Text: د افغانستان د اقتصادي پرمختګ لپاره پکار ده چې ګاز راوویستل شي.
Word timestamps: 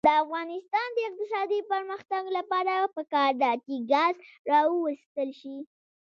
د 0.05 0.07
افغانستان 0.23 0.87
د 0.93 0.97
اقتصادي 1.09 1.59
پرمختګ 1.71 2.23
لپاره 2.37 2.73
پکار 2.95 3.31
ده 3.41 3.51
چې 3.65 3.73
ګاز 3.91 4.15
راوویستل 4.51 5.29
شي. 5.41 5.57